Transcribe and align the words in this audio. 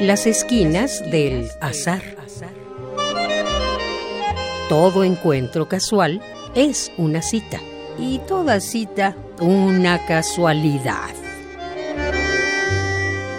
Las 0.00 0.28
esquinas 0.28 1.10
del 1.10 1.50
azar. 1.60 2.02
Todo 4.68 5.02
encuentro 5.02 5.68
casual 5.68 6.22
es 6.54 6.92
una 6.98 7.20
cita 7.20 7.58
y 7.98 8.20
toda 8.20 8.60
cita 8.60 9.16
una 9.40 10.06
casualidad. 10.06 11.10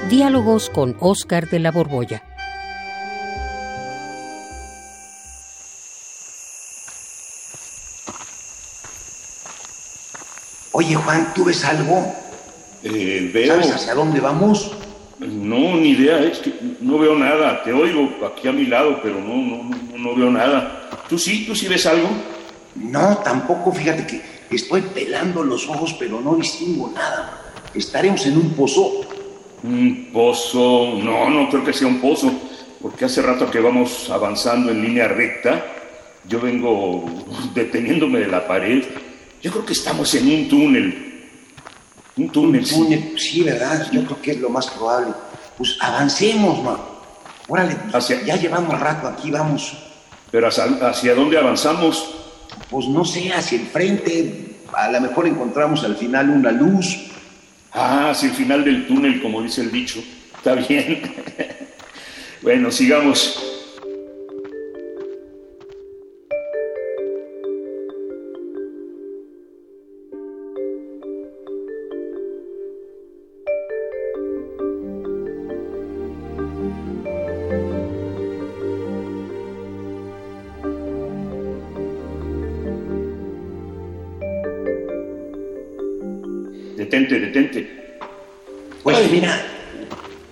Diálogos 0.09 0.69
con 0.69 0.97
Oscar 0.99 1.49
de 1.49 1.59
la 1.59 1.71
Borbolla. 1.71 2.23
Oye, 10.73 10.95
Juan, 10.95 11.33
¿tú 11.33 11.45
ves 11.45 11.63
algo? 11.63 12.13
Eh, 12.83 13.31
veo. 13.33 13.53
¿Sabes 13.53 13.71
hacia 13.71 13.93
dónde 13.93 14.19
vamos? 14.19 14.71
No, 15.19 15.75
ni 15.75 15.89
idea, 15.89 16.19
es 16.23 16.39
que 16.39 16.53
no 16.79 16.97
veo 16.97 17.15
nada. 17.15 17.61
Te 17.63 17.73
oigo 17.73 18.09
aquí 18.25 18.47
a 18.47 18.53
mi 18.53 18.65
lado, 18.65 18.99
pero 19.03 19.19
no, 19.19 19.35
no, 19.35 19.63
no, 19.63 19.97
no 19.97 20.15
veo 20.15 20.31
nada. 20.31 20.89
¿Tú 21.09 21.19
sí? 21.19 21.45
¿Tú 21.45 21.53
sí 21.53 21.67
ves 21.67 21.85
algo? 21.85 22.09
No, 22.75 23.17
tampoco, 23.17 23.71
fíjate 23.73 24.07
que 24.07 24.21
estoy 24.55 24.81
pelando 24.81 25.43
los 25.43 25.67
ojos, 25.67 25.93
pero 25.99 26.21
no 26.21 26.35
distingo 26.35 26.91
nada. 26.93 27.53
Estaremos 27.73 28.25
en 28.25 28.37
un 28.37 28.51
pozo. 28.51 29.01
Un 29.63 30.09
pozo. 30.13 30.93
No, 31.03 31.29
no 31.29 31.49
creo 31.49 31.65
que 31.65 31.73
sea 31.73 31.87
un 31.87 31.99
pozo, 31.99 32.31
porque 32.81 33.05
hace 33.05 33.21
rato 33.21 33.51
que 33.51 33.59
vamos 33.59 34.09
avanzando 34.09 34.71
en 34.71 34.81
línea 34.81 35.09
recta, 35.09 35.65
yo 36.29 36.39
vengo 36.39 37.05
deteniéndome 37.53 38.19
de 38.19 38.27
la 38.27 38.47
pared. 38.47 38.85
Yo 39.41 39.51
creo 39.51 39.65
que 39.65 39.73
estamos 39.73 40.13
en 40.15 40.27
un 40.27 40.47
túnel. 40.47 41.08
Un 42.23 42.29
túnel. 42.29 42.65
sí. 42.65 42.75
Túnel, 42.75 43.13
sí, 43.17 43.43
¿verdad? 43.43 43.87
Yo 43.91 44.03
creo 44.05 44.21
que 44.21 44.31
es 44.31 44.39
lo 44.39 44.49
más 44.49 44.67
probable. 44.67 45.13
Pues 45.57 45.77
avancemos, 45.79 46.63
man. 46.63 46.77
Órale, 47.47 47.75
pues, 47.75 47.95
Hacia- 47.95 48.23
ya 48.23 48.35
llevamos 48.35 48.79
rato 48.79 49.07
aquí, 49.07 49.31
vamos. 49.31 49.73
Pero 50.31 50.47
hacia, 50.47 50.65
hacia 50.87 51.15
dónde 51.15 51.37
avanzamos? 51.37 52.13
Pues 52.69 52.87
no 52.87 53.03
sé, 53.05 53.31
hacia 53.33 53.59
el 53.59 53.67
frente. 53.67 54.55
A 54.73 54.89
lo 54.91 55.01
mejor 55.01 55.27
encontramos 55.27 55.83
al 55.83 55.95
final 55.95 56.29
una 56.29 56.51
luz. 56.51 56.95
Ah, 57.71 58.09
hacia 58.11 58.29
el 58.29 58.35
final 58.35 58.63
del 58.63 58.85
túnel, 58.87 59.21
como 59.21 59.41
dice 59.41 59.61
el 59.61 59.71
dicho. 59.71 59.99
Está 60.37 60.55
bien. 60.55 61.01
bueno, 62.41 62.71
sigamos. 62.71 63.43
Detente, 86.89 87.19
detente. 87.19 87.69
Pues 88.81 88.97
Ay. 88.97 89.09
mira, 89.11 89.39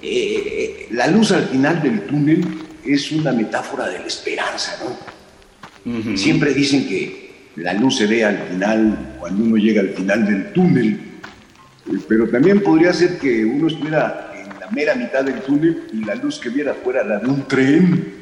eh, 0.01 0.87
la 0.89 1.05
luz 1.05 1.31
al 1.31 1.43
final 1.49 1.83
del 1.83 2.01
túnel 2.01 2.43
es 2.83 3.11
una 3.11 3.31
metáfora 3.31 3.87
de 3.87 3.99
la 3.99 4.07
esperanza, 4.07 4.79
¿no? 4.83 6.17
Siempre 6.17 6.55
dicen 6.55 6.87
que 6.87 7.51
la 7.57 7.73
luz 7.73 7.97
se 7.97 8.07
ve 8.07 8.25
al 8.25 8.39
final, 8.49 9.17
cuando 9.19 9.43
uno 9.43 9.55
llega 9.57 9.81
al 9.81 9.89
final 9.89 10.25
del 10.25 10.51
túnel. 10.51 10.99
Eh, 11.85 11.99
Pero 12.09 12.27
también 12.27 12.61
podría 12.61 12.91
ser 12.91 13.19
que 13.19 13.45
uno 13.45 13.67
estuviera 13.67 14.31
en 14.35 14.59
la 14.59 14.71
mera 14.71 14.95
mitad 14.95 15.23
del 15.23 15.39
túnel 15.41 15.83
y 15.93 16.03
la 16.05 16.15
luz 16.15 16.39
que 16.39 16.49
viera 16.49 16.73
fuera 16.73 17.03
la 17.03 17.19
de 17.19 17.27
un 17.27 17.47
tren. 17.47 18.15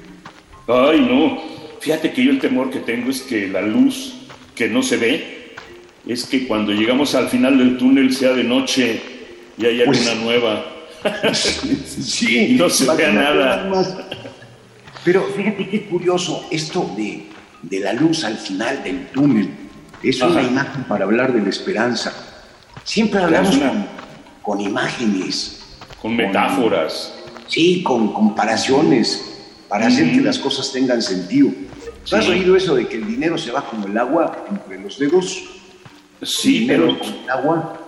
Ay, 0.67 0.99
no. 1.09 1.41
Fíjate 1.79 2.11
que 2.11 2.21
yo 2.23 2.31
el 2.31 2.39
temor 2.39 2.69
que 2.69 2.79
tengo 2.79 3.09
es 3.09 3.21
que 3.21 3.47
la 3.47 3.61
luz 3.61 4.27
que 4.53 4.67
no 4.67 4.83
se 4.83 4.97
ve, 4.97 5.44
es 6.07 6.25
que 6.25 6.47
cuando 6.47 6.71
llegamos 6.71 7.15
al 7.15 7.29
final 7.29 7.57
del 7.57 7.77
túnel 7.77 8.13
sea 8.13 8.33
de 8.33 8.43
noche 8.43 9.01
y 9.57 9.65
haya 9.65 9.85
Pues- 9.85 10.05
luna 10.05 10.21
nueva. 10.23 10.65
Sí, 11.33 12.37
Y 12.49 12.53
no 12.55 12.69
se 12.69 12.89
vea 12.95 13.11
nada. 13.11 13.67
más. 13.69 13.95
Pero 15.03 15.23
fíjate 15.35 15.69
qué 15.69 15.85
curioso, 15.85 16.47
esto 16.51 16.91
de, 16.97 17.23
de 17.61 17.79
la 17.79 17.93
luz 17.93 18.23
al 18.23 18.37
final 18.37 18.83
del 18.83 19.07
túnel 19.07 19.49
es 20.01 20.19
una 20.21 20.39
Ajá. 20.39 20.49
imagen 20.49 20.83
para 20.85 21.05
hablar 21.05 21.33
de 21.33 21.41
la 21.41 21.49
esperanza. 21.49 22.11
Siempre 22.83 23.19
hablamos 23.21 23.55
una- 23.55 23.69
con, 24.41 24.57
con 24.57 24.61
imágenes, 24.61 25.61
Con 26.01 26.15
metáforas. 26.15 27.13
sí, 27.47 27.81
con 27.83 28.13
comparaciones, 28.13 29.31
para 29.69 29.87
hacer 29.87 30.11
que 30.11 30.21
las 30.21 30.37
cosas 30.39 30.71
tengan 30.71 31.01
sentido. 31.01 31.49
¿Tú 32.07 32.15
has 32.15 32.27
oído 32.27 32.55
eso 32.55 32.75
de 32.75 32.87
que 32.87 32.97
el 32.97 33.07
dinero 33.07 33.35
se 33.37 33.51
va 33.51 33.65
como 33.67 33.87
el 33.87 33.97
agua 33.97 34.45
entre 34.49 34.79
los 34.79 34.99
dedos? 34.99 35.54
Sí, 36.25 36.65
pero 36.67 36.89
el 36.89 37.29
agua. 37.29 37.79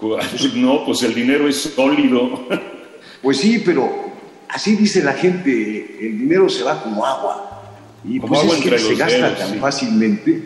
pues, 0.00 0.54
no, 0.54 0.84
pues 0.84 1.02
el 1.02 1.14
dinero 1.14 1.48
es 1.48 1.56
sólido. 1.74 2.46
Pues 3.22 3.38
sí, 3.38 3.62
pero 3.64 3.90
así 4.48 4.76
dice 4.76 5.02
la 5.02 5.12
gente, 5.14 5.50
el 6.00 6.18
dinero 6.18 6.48
se 6.48 6.62
va 6.62 6.82
como 6.82 7.04
agua. 7.04 7.42
Y 8.08 8.18
Como 8.20 8.34
pues 8.34 8.42
agua 8.44 8.56
es 8.56 8.62
que 8.62 8.78
se 8.78 8.94
gasta 8.94 9.16
dedos, 9.16 9.38
tan 9.38 9.52
sí. 9.52 9.58
fácilmente 9.58 10.42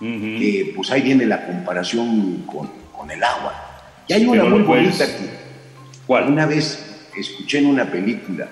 que 0.00 0.72
pues 0.76 0.90
ahí 0.92 1.02
viene 1.02 1.26
la 1.26 1.44
comparación 1.46 2.42
con, 2.46 2.70
con 2.96 3.10
el 3.10 3.22
agua. 3.22 3.52
Y 4.06 4.12
hay 4.12 4.24
una 4.26 4.42
Pero 4.44 4.50
muy 4.56 4.62
puedes- 4.64 4.84
bonita 4.98 5.06
que 5.06 5.30
¿Cuál? 6.06 6.28
una 6.30 6.46
vez 6.46 6.78
escuché 7.16 7.58
en 7.58 7.66
una 7.66 7.90
película, 7.90 8.48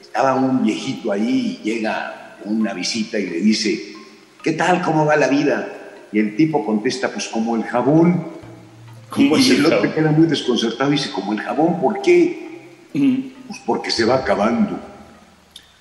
estaba 0.00 0.34
un 0.34 0.62
viejito 0.62 1.10
ahí 1.12 1.60
y 1.62 1.70
llega 1.70 2.36
una 2.44 2.74
visita 2.74 3.18
y 3.18 3.26
le 3.26 3.40
dice, 3.40 3.94
¿qué 4.42 4.52
tal? 4.52 4.82
¿Cómo 4.82 5.06
va 5.06 5.16
la 5.16 5.28
vida? 5.28 5.68
Y 6.12 6.18
el 6.18 6.36
tipo 6.36 6.64
contesta, 6.64 7.08
pues 7.10 7.28
como 7.28 7.56
el 7.56 7.64
jabón. 7.64 8.26
¿Cómo 9.08 9.36
y 9.36 9.50
el 9.50 9.66
otro 9.66 9.94
queda 9.94 10.10
muy 10.10 10.26
desconcertado 10.26 10.90
y 10.90 10.96
dice, 10.96 11.10
como 11.10 11.32
el 11.32 11.40
jabón, 11.40 11.80
¿por 11.80 12.00
qué? 12.00 12.48
Pues 12.92 13.60
porque 13.66 13.90
se 13.90 14.04
va 14.04 14.16
acabando. 14.16 14.78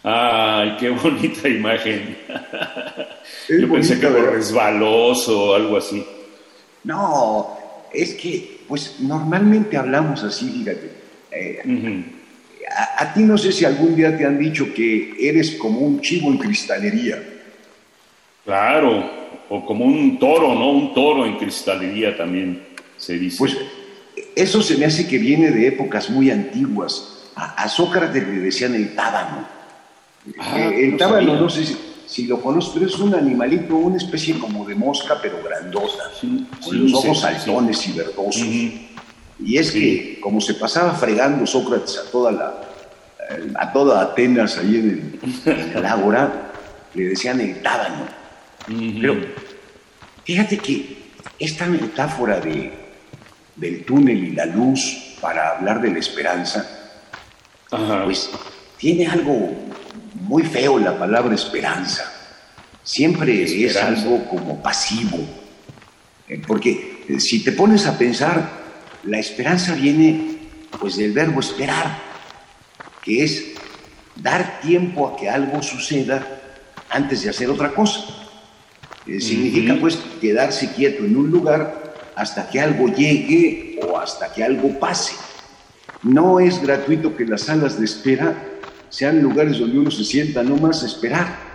Ay, 0.03 0.77
qué 0.79 0.89
bonita 0.89 1.47
imagen. 1.47 2.17
Es 3.47 3.61
Yo 3.61 3.71
pensé 3.71 3.99
que 3.99 4.07
algo 4.07 4.21
resbaloso 4.31 5.51
o 5.51 5.55
algo 5.55 5.77
así. 5.77 6.05
No, 6.83 7.57
es 7.93 8.15
que, 8.15 8.61
pues 8.67 8.97
normalmente 8.99 9.77
hablamos 9.77 10.23
así, 10.23 10.49
fíjate. 10.49 10.91
Eh, 11.31 12.03
a 12.97 13.13
ti 13.13 13.23
no 13.23 13.37
sé 13.37 13.51
si 13.51 13.65
algún 13.65 13.95
día 13.95 14.17
te 14.17 14.25
han 14.25 14.39
dicho 14.39 14.73
que 14.73 15.13
eres 15.19 15.51
como 15.51 15.79
un 15.79 16.01
chivo 16.01 16.29
en 16.29 16.37
cristalería. 16.37 17.21
Claro, 18.43 19.20
o 19.53 19.65
como 19.65 19.83
un 19.85 20.17
toro, 20.17 20.55
¿no? 20.55 20.71
Un 20.71 20.93
toro 20.93 21.25
en 21.25 21.37
cristalería 21.37 22.15
también 22.15 22.63
se 22.97 23.19
dice. 23.19 23.37
Pues 23.37 23.57
eso 24.35 24.61
se 24.61 24.77
me 24.77 24.85
hace 24.85 25.07
que 25.07 25.17
viene 25.17 25.51
de 25.51 25.67
épocas 25.67 26.09
muy 26.09 26.31
antiguas. 26.31 27.29
A, 27.35 27.63
a 27.63 27.67
Sócrates 27.67 28.25
le 28.25 28.39
decían 28.39 28.73
el 28.75 28.95
tábano. 28.95 29.45
Ah, 30.39 30.57
Eh, 30.57 30.85
el 30.85 30.91
no 30.91 30.97
tábano, 30.97 31.27
sabía. 31.27 31.41
no 31.41 31.49
sé 31.49 31.65
si, 31.65 31.77
si 32.07 32.27
lo 32.27 32.41
conoces, 32.41 32.71
pero 32.73 32.85
es 32.85 32.97
un 32.99 33.13
animalito, 33.13 33.75
una 33.75 33.97
especie 33.97 34.39
como 34.39 34.65
de 34.65 34.75
mosca, 34.75 35.17
pero 35.21 35.39
grandota, 35.43 36.03
Sí, 36.19 36.47
con 36.63 36.71
sí, 36.71 36.77
los 36.77 36.93
ojos 36.93 37.17
sí. 37.17 37.21
saltones 37.23 37.87
y 37.87 37.91
verdosos. 37.91 38.37
Y 39.43 39.57
es 39.57 39.71
que, 39.71 40.19
como 40.21 40.39
se 40.39 40.53
pasaba 40.53 40.93
fregando 40.93 41.45
Sócrates 41.47 41.97
a 41.97 42.09
toda 42.11 42.31
la 42.31 42.61
eh, 43.31 43.51
a 43.55 43.73
toda 43.73 44.01
Atenas 44.01 44.57
ahí 44.57 44.75
en 44.75 45.19
el, 45.45 45.51
en 45.51 45.77
el 45.77 45.85
ágora, 45.85 46.51
le 46.93 47.03
decían 47.05 47.41
el 47.41 47.61
tábano. 47.61 48.20
Pero 48.67 49.17
fíjate 50.23 50.57
que 50.57 50.97
esta 51.39 51.65
metáfora 51.65 52.39
de, 52.39 52.71
del 53.55 53.83
túnel 53.83 54.23
y 54.23 54.31
la 54.31 54.45
luz 54.45 55.15
para 55.19 55.57
hablar 55.57 55.81
de 55.81 55.91
la 55.91 55.99
esperanza, 55.99 56.65
Ajá. 57.71 58.03
pues 58.05 58.29
tiene 58.77 59.07
algo 59.07 59.51
muy 60.21 60.43
feo 60.43 60.79
la 60.79 60.97
palabra 60.97 61.35
esperanza. 61.35 62.11
Siempre 62.83 63.43
es 63.43 63.75
algo 63.77 64.25
como 64.25 64.61
pasivo. 64.61 65.19
Eh, 66.27 66.41
Porque 66.45 67.03
eh, 67.07 67.19
si 67.19 67.43
te 67.43 67.51
pones 67.51 67.85
a 67.85 67.97
pensar, 67.97 68.61
la 69.03 69.19
esperanza 69.19 69.73
viene 69.73 70.37
pues 70.79 70.97
del 70.97 71.11
verbo 71.11 71.39
esperar, 71.39 71.97
que 73.03 73.23
es 73.23 73.51
dar 74.15 74.59
tiempo 74.61 75.07
a 75.07 75.15
que 75.17 75.29
algo 75.29 75.61
suceda 75.61 76.25
antes 76.89 77.23
de 77.23 77.29
hacer 77.29 77.49
otra 77.49 77.71
cosa. 77.73 78.20
Eh, 79.07 79.19
Significa 79.19 79.77
pues 79.79 79.97
quedarse 80.19 80.71
quieto 80.73 81.03
en 81.05 81.17
un 81.17 81.31
lugar 81.31 81.95
hasta 82.15 82.49
que 82.49 82.59
algo 82.59 82.87
llegue 82.87 83.79
o 83.87 83.97
hasta 83.97 84.31
que 84.31 84.43
algo 84.43 84.79
pase. 84.79 85.13
No 86.03 86.39
es 86.39 86.61
gratuito 86.61 87.15
que 87.15 87.25
las 87.25 87.41
salas 87.41 87.79
de 87.79 87.85
espera 87.85 88.35
sean 88.89 89.21
lugares 89.21 89.59
donde 89.59 89.79
uno 89.79 89.91
se 89.91 90.03
sienta 90.03 90.43
nomás 90.43 90.83
a 90.83 90.85
esperar. 90.85 91.50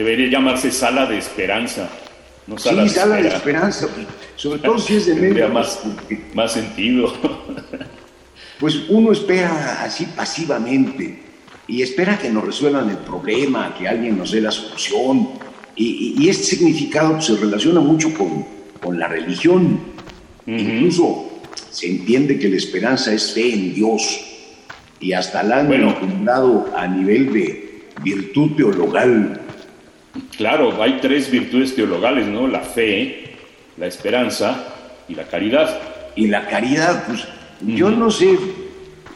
Debería 0.00 0.30
llamarse 0.30 0.70
sala 0.70 1.04
de 1.04 1.18
esperanza. 1.18 1.86
No 2.46 2.56
sala 2.56 2.88
sí, 2.88 2.94
sala 2.94 3.16
de 3.16 3.28
esperanza, 3.28 3.86
sobre 4.34 4.58
todo 4.60 4.78
si 4.78 4.96
es 4.96 5.04
de 5.04 5.14
medio. 5.14 5.46
Más, 5.50 5.78
más 6.32 6.52
sentido. 6.52 7.12
Pues 8.58 8.76
uno 8.88 9.12
espera 9.12 9.82
así 9.82 10.06
pasivamente 10.16 11.18
y 11.66 11.82
espera 11.82 12.18
que 12.18 12.30
nos 12.30 12.44
resuelvan 12.44 12.88
el 12.88 12.96
problema, 12.96 13.74
que 13.74 13.88
alguien 13.88 14.16
nos 14.16 14.32
dé 14.32 14.40
la 14.40 14.50
solución. 14.50 15.30
Y, 15.76 16.28
este 16.28 16.44
significado 16.56 17.20
se 17.20 17.36
relaciona 17.36 17.80
mucho 17.80 18.12
con, 18.14 18.46
con 18.82 18.98
la 18.98 19.06
religión. 19.06 19.80
Incluso 20.46 21.42
se 21.70 21.88
entiende 21.88 22.38
que 22.38 22.48
la 22.48 22.56
esperanza 22.56 23.12
es 23.12 23.32
fe 23.32 23.52
en 23.52 23.74
Dios 23.74 24.20
y 24.98 25.12
hasta 25.12 25.42
la 25.42 25.60
han 25.60 25.68
bueno, 25.68 25.94
a 26.74 26.86
nivel 26.86 27.32
de 27.34 27.84
virtud 28.02 28.52
teologal. 28.56 29.39
Claro, 30.36 30.82
hay 30.82 30.98
tres 31.00 31.30
virtudes 31.30 31.74
teologales, 31.74 32.26
¿no? 32.26 32.48
La 32.48 32.60
fe, 32.60 33.36
la 33.76 33.86
esperanza 33.86 34.66
y 35.08 35.14
la 35.14 35.24
caridad. 35.24 35.78
Y 36.16 36.26
la 36.26 36.46
caridad, 36.46 37.04
pues 37.06 37.26
yo 37.60 37.90
no 37.90 38.10
sé 38.10 38.36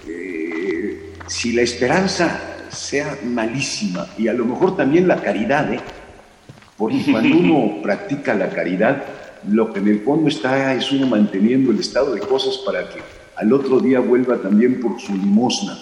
eh, 0.08 1.12
si 1.26 1.52
la 1.52 1.62
esperanza 1.62 2.68
sea 2.70 3.18
malísima 3.24 4.06
y 4.18 4.28
a 4.28 4.32
lo 4.32 4.44
mejor 4.44 4.76
también 4.76 5.08
la 5.08 5.20
caridad, 5.20 5.72
¿eh? 5.72 5.80
porque 6.76 7.02
cuando 7.10 7.36
uno 7.36 7.82
practica 7.82 8.34
la 8.34 8.50
caridad, 8.50 9.04
lo 9.48 9.72
que 9.72 9.80
en 9.80 9.88
el 9.88 10.00
fondo 10.00 10.28
está 10.28 10.74
es 10.74 10.90
uno 10.92 11.06
manteniendo 11.06 11.70
el 11.70 11.80
estado 11.80 12.14
de 12.14 12.20
cosas 12.20 12.58
para 12.58 12.88
que 12.88 13.00
al 13.36 13.52
otro 13.52 13.80
día 13.80 13.98
vuelva 14.00 14.36
también 14.36 14.80
por 14.80 15.00
su 15.00 15.12
limosna. 15.12 15.78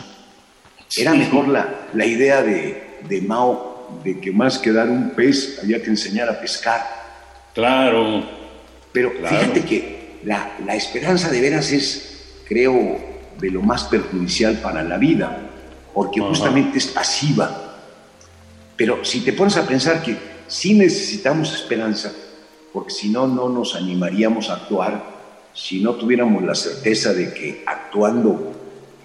Era 0.97 1.15
mejor 1.15 1.49
la, 1.49 1.87
la 1.93 2.07
idea 2.07 2.43
de, 2.43 2.99
de 3.09 3.23
Mao 3.23 3.72
de 4.05 4.21
que 4.21 4.33
más 4.33 4.59
que 4.59 4.73
dar 4.73 4.89
un 4.89 5.11
pez 5.11 5.59
había 5.63 5.83
que 5.83 5.91
enseñar 5.91 6.29
a 6.29 6.41
pescar. 6.41 6.83
Claro. 7.55 8.25
Pero 8.93 9.13
fíjate 9.13 9.65
que 9.65 10.19
la, 10.25 10.57
la 10.65 10.75
esperanza 10.75 11.31
de 11.31 11.41
veras 11.41 11.73
es, 11.73 12.41
creo, 12.47 12.99
de 13.41 13.51
lo 13.51 13.63
más 13.63 13.85
perjudicial 13.85 14.59
para 14.59 14.83
la 14.83 14.99
vida, 14.99 15.39
porque 15.95 16.21
justamente 16.21 16.79
es 16.79 16.87
pasiva. 16.87 17.79
Pero 18.77 19.05
si 19.05 19.21
te 19.21 19.33
pones 19.33 19.57
a 19.57 19.67
pensar 19.67 20.03
que 20.03 20.17
sí 20.47 20.75
necesitamos 20.75 21.55
esperanza, 21.55 22.13
porque 22.73 22.91
si 22.91 23.09
no, 23.09 23.27
no 23.27 23.49
nos 23.49 23.75
animaríamos 23.75 24.49
a 24.49 24.55
actuar, 24.55 25.13
si 25.55 25.81
no 25.81 25.95
tuviéramos 25.95 26.43
la 26.43 26.55
certeza 26.55 27.13
de 27.13 27.33
que 27.35 27.63
actuando 27.67 28.53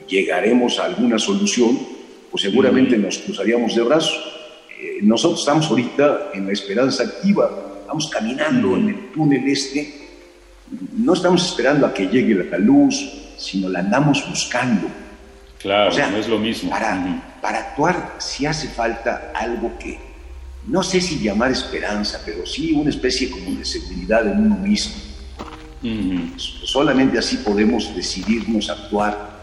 llegaremos 0.08 0.80
a 0.80 0.86
alguna 0.86 1.20
solución, 1.20 1.78
pues 2.32 2.44
seguramente 2.44 2.98
nos 2.98 3.18
cruzaríamos 3.18 3.76
de 3.76 3.82
brazos. 3.82 4.27
Eh, 4.80 5.00
nosotros 5.02 5.40
estamos 5.40 5.68
ahorita 5.68 6.32
en 6.34 6.46
la 6.46 6.54
esperanza 6.54 7.04
activa, 7.04 7.50
estamos 7.82 8.10
caminando 8.10 8.76
en 8.76 8.90
el 8.90 9.12
túnel 9.12 9.48
este, 9.48 10.08
no 10.98 11.14
estamos 11.14 11.46
esperando 11.46 11.86
a 11.86 11.94
que 11.94 12.08
llegue 12.08 12.36
la 12.36 12.58
luz, 12.58 12.96
sino 13.38 13.70
la 13.70 13.80
andamos 13.80 14.28
buscando. 14.28 14.88
Claro, 15.60 15.96
no 16.12 16.18
es 16.18 16.28
lo 16.28 16.38
mismo. 16.38 16.70
Para, 16.70 17.38
para 17.42 17.60
actuar 17.60 18.16
sí 18.20 18.46
hace 18.46 18.68
falta 18.68 19.32
algo 19.34 19.78
que, 19.80 20.00
no 20.68 20.84
sé 20.84 21.02
si 21.02 21.20
llamar 21.20 21.52
esperanza, 21.52 22.22
pero 22.26 22.46
sí 22.46 22.74
una 22.74 22.90
especie 22.90 23.30
como 23.30 23.58
de 23.58 23.66
seguridad 23.66 24.28
en 24.28 24.40
uno 24.40 24.58
mismo. 24.58 24.96
Solamente 26.38 27.18
así 27.18 27.38
podemos 27.38 27.96
decidirnos 27.96 28.70
a 28.70 28.74
actuar, 28.74 29.38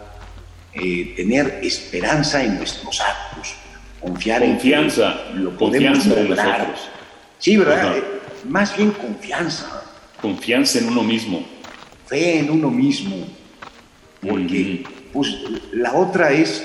eh, 0.75 1.15
tener 1.17 1.61
esperanza 1.63 2.43
en 2.43 2.59
nuestros 2.59 3.01
actos, 3.01 3.55
confiar 4.05 4.43
confianza, 4.43 5.23
en 5.31 5.37
que 5.37 5.45
lo 5.45 5.51
podemos 5.57 6.07
lograr. 6.07 6.75
Sí, 7.39 7.57
¿verdad? 7.57 7.97
Eh, 7.97 8.05
más 8.49 8.77
bien 8.77 8.91
confianza. 8.91 9.83
Confianza 10.21 10.79
en 10.79 10.89
uno 10.89 11.03
mismo. 11.03 11.45
Fe 12.07 12.41
en 12.41 12.51
uno 12.51 12.71
mismo. 12.71 13.17
Porque 14.21 14.85
pues, 15.13 15.37
la 15.73 15.95
otra 15.95 16.33
es, 16.33 16.65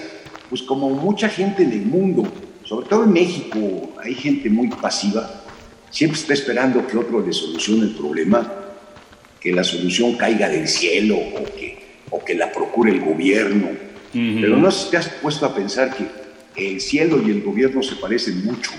pues 0.50 0.62
como 0.63 0.89
mucha 0.89 1.30
gente 1.30 1.63
en 1.63 1.71
el 1.71 1.86
mundo, 1.86 2.24
sobre 2.63 2.88
todo 2.88 3.03
en 3.06 3.13
México, 3.13 3.94
hay 4.03 4.15
gente 4.15 4.50
muy 4.50 4.68
pasiva, 4.69 5.44
siempre 5.89 6.19
está 6.19 6.33
esperando 6.33 6.86
que 6.86 6.97
otro 6.97 7.25
le 7.25 7.33
solucione 7.33 7.83
el 7.83 7.95
problema, 7.95 8.51
que 9.39 9.51
la 9.51 9.63
solución 9.63 10.15
caiga 10.15 10.50
del 10.50 10.68
cielo 10.68 11.15
o 11.18 11.44
que, 11.56 11.80
o 12.09 12.24
que 12.24 12.36
la 12.36 12.51
procure 12.51 12.91
el 12.91 13.01
gobierno. 13.01 13.69
Pero 14.12 14.57
no 14.57 14.69
te 14.89 14.97
has 14.97 15.07
puesto 15.21 15.45
a 15.45 15.53
pensar 15.53 15.95
que 15.95 16.06
el 16.60 16.82
cielo 16.82 17.22
y 17.26 17.32
el 17.32 17.42
gobierno 17.42 17.82
se 17.82 17.96
parecen 17.96 18.46
mucho. 18.46 18.72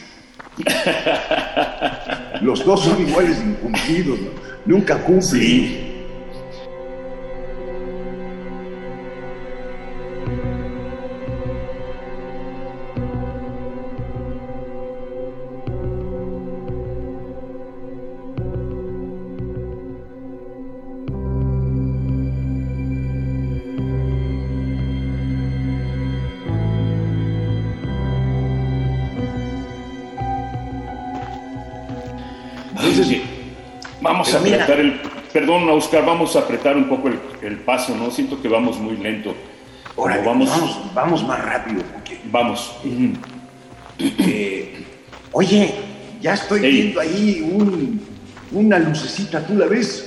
Los 2.42 2.64
dos 2.64 2.84
son 2.84 3.00
iguales 3.06 3.38
incumplidos, 3.44 4.18
nunca 4.66 4.98
cumplen. 5.02 5.89
Vamos 34.00 34.34
a 34.34 34.38
apretar 34.38 34.80
el. 34.80 35.00
Perdón, 35.32 35.68
Oscar, 35.70 36.04
vamos 36.04 36.34
a 36.34 36.40
apretar 36.40 36.76
un 36.76 36.88
poco 36.88 37.08
el, 37.42 37.58
paso, 37.58 37.94
¿no? 37.94 38.10
Siento 38.10 38.40
que 38.42 38.48
vamos 38.48 38.78
muy 38.78 38.96
lento. 38.96 39.34
Ahora, 39.96 40.20
vamos, 40.24 40.50
vamos, 40.94 41.24
más 41.24 41.44
rápido. 41.44 41.82
Vamos. 42.24 42.76
Eh, 43.98 44.84
oye, 45.32 45.74
ya 46.20 46.34
estoy 46.34 46.60
viendo 46.60 47.00
ahí 47.00 47.48
un, 47.52 48.00
una 48.52 48.78
lucecita, 48.78 49.46
¿tú 49.46 49.54
la 49.54 49.66
ves? 49.66 50.06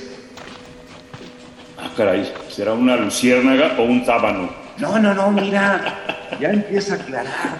Ah, 1.78 1.90
caray, 1.96 2.32
¿será 2.50 2.72
una 2.72 2.96
luciérnaga 2.96 3.76
o 3.78 3.82
un 3.82 4.04
tábano? 4.04 4.50
No, 4.78 4.98
no, 4.98 5.14
no, 5.14 5.30
mira, 5.30 6.02
ya 6.40 6.50
empieza 6.50 6.94
a 6.94 6.96
aclarar. 6.96 7.58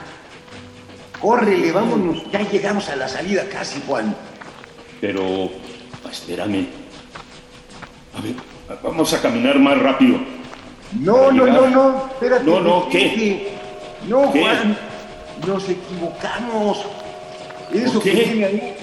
Córrele, 1.20 1.72
vámonos, 1.72 2.30
ya 2.30 2.40
llegamos 2.40 2.88
a 2.88 2.96
la 2.96 3.08
salida 3.08 3.44
casi, 3.50 3.80
Juan. 3.86 4.14
Pero, 5.04 5.50
espérame. 6.10 6.66
A 8.16 8.22
ver, 8.22 8.34
vamos 8.82 9.12
a 9.12 9.20
caminar 9.20 9.58
más 9.58 9.78
rápido. 9.78 10.16
No, 10.98 11.30
no, 11.30 11.44
no, 11.44 11.68
no, 11.68 12.06
espérate. 12.06 12.44
No, 12.44 12.60
no, 12.60 12.88
¿qué? 12.88 13.52
No, 14.08 14.28
Juan, 14.28 14.78
nos 15.46 15.68
equivocamos. 15.68 16.86
Eso 17.70 18.00
que 18.00 18.12
viene 18.12 18.44
ahí 18.46 18.76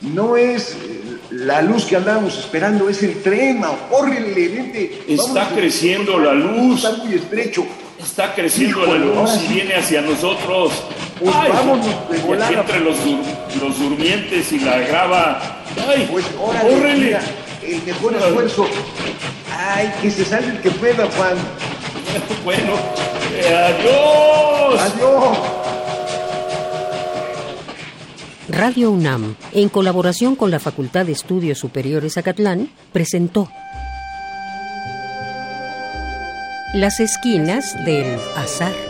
no 0.00 0.34
es 0.34 0.78
eh, 0.82 1.18
la 1.32 1.60
luz 1.60 1.84
que 1.84 1.96
andábamos 1.96 2.38
esperando, 2.38 2.88
es 2.88 3.02
el 3.02 3.22
tren, 3.22 3.60
córrele, 3.90 4.48
vente. 4.48 5.04
Está 5.08 5.50
creciendo 5.50 6.18
la 6.18 6.32
luz. 6.32 6.82
Está 6.82 7.04
muy 7.04 7.16
estrecho. 7.16 7.66
Está 8.02 8.34
creciendo 8.34 8.86
la 8.86 8.94
luz 8.94 9.38
y 9.44 9.52
viene 9.52 9.74
hacia 9.74 10.00
nosotros. 10.00 10.72
Pues 11.20 11.34
vámonos 11.34 11.86
de 12.10 12.18
volada. 12.18 12.60
entre 12.60 12.80
los, 12.80 12.96
los, 13.60 13.78
durmientes 13.78 14.52
y 14.52 14.58
la 14.60 14.78
grava. 14.78 15.62
¡Ay! 15.86 16.08
Pues 16.10 16.24
órale, 16.40 17.18
el 17.62 17.82
mejor 17.82 18.14
esfuerzo. 18.14 18.66
¡Ay, 19.54 19.92
que 20.00 20.10
se 20.10 20.24
salga 20.24 20.50
el 20.50 20.60
que 20.60 20.70
pueda, 20.70 21.06
Juan! 21.10 21.36
bueno, 22.44 22.72
eh, 23.34 23.54
adiós. 23.54 24.80
Adiós. 24.80 25.38
Radio 28.48 28.90
UNAM, 28.90 29.36
en 29.52 29.68
colaboración 29.68 30.34
con 30.34 30.50
la 30.50 30.58
Facultad 30.58 31.06
de 31.06 31.12
Estudios 31.12 31.58
Superiores 31.58 32.18
Acatlán, 32.18 32.70
presentó 32.92 33.48
Las 36.74 36.98
esquinas 36.98 37.76
del 37.84 38.18
azar. 38.36 38.89